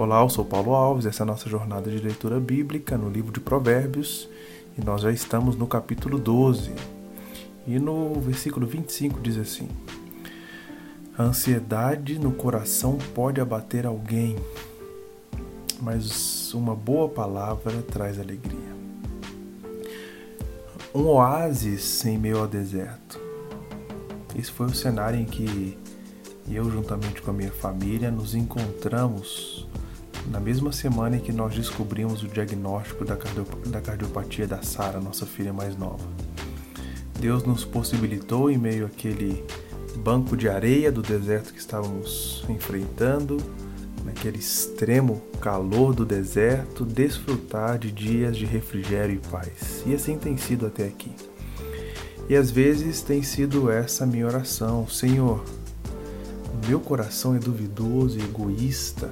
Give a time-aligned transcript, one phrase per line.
[0.00, 3.30] Olá, eu sou Paulo Alves, essa é a nossa jornada de leitura bíblica no livro
[3.30, 4.30] de Provérbios
[4.78, 6.72] e nós já estamos no capítulo 12.
[7.66, 9.68] E no versículo 25 diz assim:
[11.18, 14.36] A ansiedade no coração pode abater alguém,
[15.82, 18.74] mas uma boa palavra traz alegria.
[20.94, 23.20] Um oásis em meio ao deserto.
[24.34, 25.76] Esse foi o cenário em que
[26.48, 29.68] eu, juntamente com a minha família, nos encontramos
[30.28, 33.16] na mesma semana em que nós descobrimos o diagnóstico da,
[33.80, 36.04] cardiopatia da Sara, nossa filha mais nova.
[37.18, 39.44] Deus nos possibilitou, em meio àquele
[39.96, 43.36] banco de areia do deserto que estávamos enfrentando,
[44.04, 49.82] naquele extremo calor do deserto, desfrutar de dias de refrigério e paz.
[49.86, 51.12] E assim tem sido até aqui.
[52.28, 55.44] E às vezes tem sido essa minha oração: Senhor,
[56.66, 59.10] meu coração é duvidoso e egoísta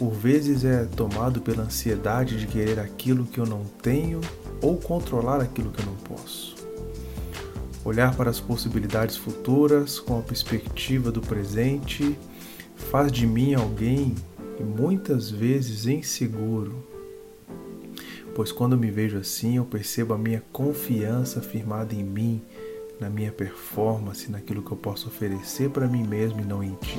[0.00, 4.22] por vezes é tomado pela ansiedade de querer aquilo que eu não tenho
[4.62, 6.56] ou controlar aquilo que eu não posso.
[7.84, 12.16] Olhar para as possibilidades futuras com a perspectiva do presente
[12.74, 14.14] faz de mim alguém
[14.58, 16.82] e muitas vezes inseguro.
[18.34, 22.42] Pois quando me vejo assim, eu percebo a minha confiança firmada em mim,
[22.98, 26.98] na minha performance, naquilo que eu posso oferecer para mim mesmo e não em ti.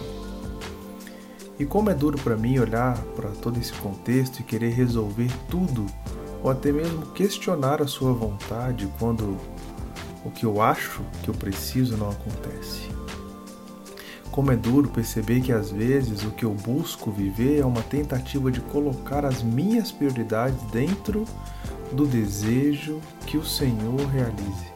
[1.61, 5.85] E como é duro para mim olhar para todo esse contexto e querer resolver tudo,
[6.41, 9.37] ou até mesmo questionar a sua vontade quando
[10.25, 12.89] o que eu acho que eu preciso não acontece.
[14.31, 18.51] Como é duro perceber que às vezes o que eu busco viver é uma tentativa
[18.51, 21.25] de colocar as minhas prioridades dentro
[21.91, 24.71] do desejo que o Senhor realize.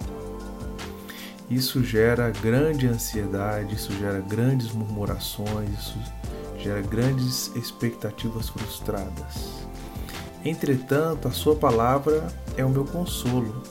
[1.50, 5.98] Isso gera grande ansiedade, isso gera grandes murmurações, isso
[6.58, 9.66] gera grandes expectativas frustradas.
[10.44, 13.64] Entretanto, a Sua palavra é o meu consolo.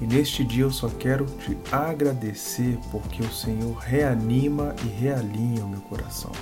[0.00, 5.68] E neste dia eu só quero te agradecer porque o Senhor reanima e realinha o
[5.68, 6.32] meu coração.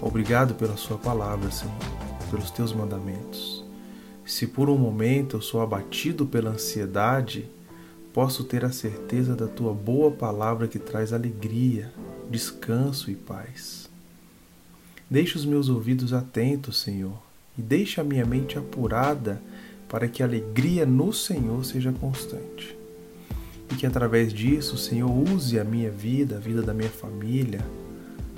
[0.00, 1.74] Obrigado pela Sua palavra, Senhor,
[2.30, 3.64] pelos teus mandamentos.
[4.24, 7.50] Se por um momento eu sou abatido pela ansiedade,
[8.12, 11.92] posso ter a certeza da tua boa palavra que traz alegria,
[12.30, 13.89] descanso e paz.
[15.10, 17.20] Deixa os meus ouvidos atentos, Senhor,
[17.58, 19.42] e deixa a minha mente apurada
[19.88, 22.78] para que a alegria no Senhor seja constante.
[23.72, 27.60] E que através disso o Senhor use a minha vida, a vida da minha família,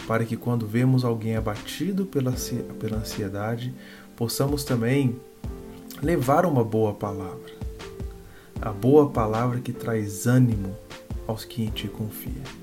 [0.06, 2.32] para que quando vemos alguém abatido pela,
[2.80, 3.74] pela ansiedade,
[4.16, 5.14] possamos também
[6.02, 7.52] levar uma boa palavra.
[8.62, 10.74] A boa palavra que traz ânimo
[11.26, 12.61] aos que em ti confiam.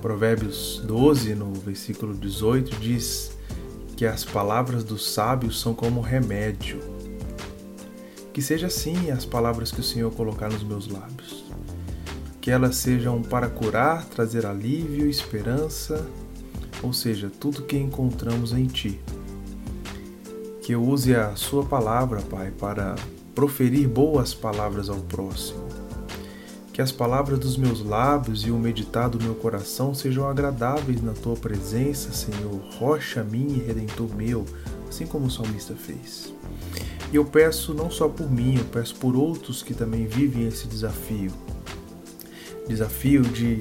[0.00, 3.32] Provérbios 12, no versículo 18, diz
[3.96, 6.80] que as palavras dos sábios são como remédio.
[8.32, 11.44] Que seja assim as palavras que o Senhor colocar nos meus lábios.
[12.40, 16.06] Que elas sejam para curar, trazer alívio, esperança,
[16.82, 18.98] ou seja, tudo que encontramos em Ti.
[20.62, 22.94] Que eu use a Sua palavra, Pai, para
[23.34, 25.89] proferir boas palavras ao próximo
[26.80, 31.12] que as palavras dos meus lábios e o meditar do meu coração sejam agradáveis na
[31.12, 34.46] tua presença, Senhor, rocha minha e redentor meu,
[34.88, 36.32] assim como o salmista fez.
[37.12, 40.66] E eu peço não só por mim, eu peço por outros que também vivem esse
[40.66, 41.30] desafio.
[42.66, 43.60] Desafio de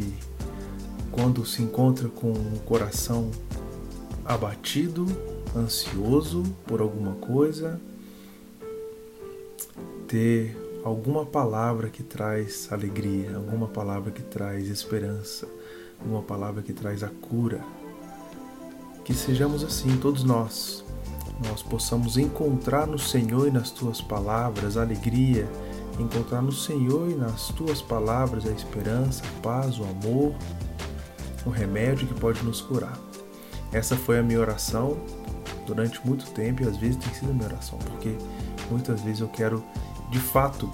[1.12, 3.31] quando se encontra com o coração
[4.24, 5.06] abatido,
[5.53, 7.81] ansioso por alguma coisa,
[10.07, 15.48] ter alguma palavra que traz alegria, alguma palavra que traz esperança,
[16.00, 17.64] alguma palavra que traz a cura.
[19.04, 20.84] Que sejamos assim, todos nós,
[21.48, 25.48] nós possamos encontrar no Senhor e nas tuas palavras alegria,
[26.00, 30.34] encontrar no Senhor e nas tuas palavras a esperança, a paz, o amor,
[31.46, 32.98] o remédio que pode nos curar.
[33.72, 34.98] Essa foi a minha oração
[35.66, 38.16] durante muito tempo e às vezes tem sido a minha oração, porque
[38.70, 39.64] muitas vezes eu quero
[40.10, 40.70] de fato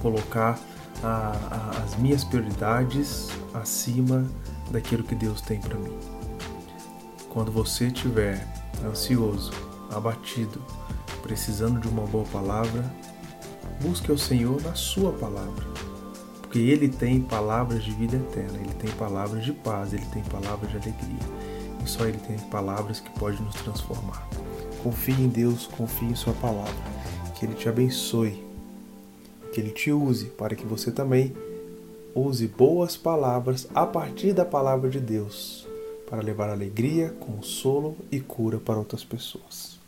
[0.00, 0.58] colocar
[1.02, 4.26] a, a, as minhas prioridades acima
[4.70, 5.96] daquilo que Deus tem para mim.
[7.28, 8.46] Quando você estiver
[8.84, 9.52] ansioso,
[9.90, 10.62] abatido,
[11.22, 12.84] precisando de uma boa palavra,
[13.82, 15.66] busque o Senhor na sua palavra.
[16.40, 20.70] Porque Ele tem palavras de vida eterna, Ele tem palavras de paz, Ele tem palavras
[20.70, 21.46] de alegria.
[21.84, 24.26] E só Ele tem palavras que podem nos transformar.
[24.82, 26.74] Confie em Deus, confie em Sua palavra.
[27.34, 28.45] Que Ele te abençoe
[29.56, 31.34] que Ele te use para que você também
[32.14, 35.66] use boas palavras a partir da palavra de Deus
[36.06, 39.78] para levar alegria, consolo e cura para outras pessoas.